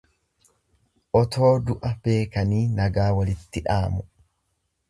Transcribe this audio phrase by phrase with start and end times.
[1.19, 4.07] Otoo du'a beekanii nagaa walitti dhaamu.